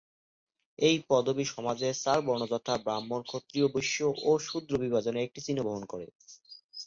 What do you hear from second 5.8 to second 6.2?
করে।